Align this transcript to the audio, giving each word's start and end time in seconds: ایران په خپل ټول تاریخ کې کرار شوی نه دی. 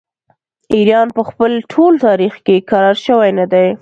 ایران 0.75 1.07
په 1.17 1.21
خپل 1.29 1.51
ټول 1.71 1.93
تاریخ 2.07 2.33
کې 2.45 2.55
کرار 2.69 2.97
شوی 3.05 3.31
نه 3.39 3.45
دی. 3.53 3.67